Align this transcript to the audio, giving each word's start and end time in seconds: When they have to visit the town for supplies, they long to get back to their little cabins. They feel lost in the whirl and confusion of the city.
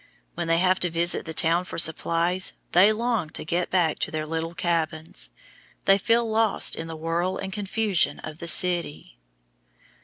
When 0.33 0.47
they 0.47 0.57
have 0.57 0.79
to 0.79 0.89
visit 0.89 1.25
the 1.27 1.33
town 1.35 1.63
for 1.63 1.77
supplies, 1.77 2.53
they 2.71 2.91
long 2.91 3.29
to 3.29 3.45
get 3.45 3.69
back 3.69 3.99
to 3.99 4.09
their 4.09 4.25
little 4.25 4.55
cabins. 4.55 5.29
They 5.85 5.99
feel 5.99 6.27
lost 6.27 6.75
in 6.75 6.87
the 6.87 6.95
whirl 6.97 7.37
and 7.37 7.53
confusion 7.53 8.17
of 8.21 8.39
the 8.39 8.47
city. 8.47 9.19